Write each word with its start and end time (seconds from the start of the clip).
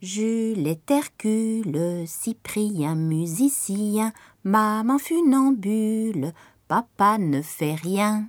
Jules 0.00 0.68
est 0.68 0.88
Hercule, 0.88 2.04
Cyprien 2.06 2.94
musicien, 2.94 4.12
maman 4.44 4.98
funambule, 4.98 6.32
papa 6.68 7.18
ne 7.18 7.42
fait 7.42 7.74
rien. 7.74 8.28